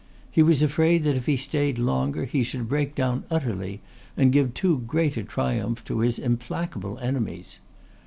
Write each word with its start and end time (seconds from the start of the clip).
He 0.31 0.41
was 0.41 0.63
afraid 0.63 1.05
if 1.05 1.27
he 1.27 1.37
stayed 1.37 1.77
longer 1.77 2.21
that 2.21 2.29
he 2.31 2.41
should 2.41 2.67
break 2.67 2.95
down 2.95 3.23
utterly, 3.29 3.81
and 4.17 4.31
give 4.33 4.55
too 4.55 4.79
great 4.87 5.15
a 5.15 5.21
triumph 5.21 5.85
to 5.85 5.99
his 5.99 6.17
implacable 6.17 6.97
enemies. 6.97 7.59